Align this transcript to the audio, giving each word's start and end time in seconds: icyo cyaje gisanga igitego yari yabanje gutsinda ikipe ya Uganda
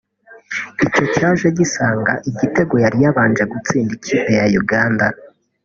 icyo 0.85 1.03
cyaje 1.15 1.47
gisanga 1.57 2.13
igitego 2.29 2.73
yari 2.83 2.97
yabanje 3.03 3.43
gutsinda 3.51 3.91
ikipe 3.97 4.31
ya 4.39 4.45
Uganda 4.61 5.05